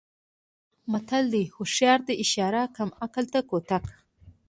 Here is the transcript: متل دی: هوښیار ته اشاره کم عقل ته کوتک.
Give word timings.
متل 0.91 1.25
دی: 1.33 1.43
هوښیار 1.55 1.99
ته 2.07 2.13
اشاره 2.23 2.61
کم 2.75 2.89
عقل 3.03 3.25
ته 3.33 3.39
کوتک. 3.49 3.85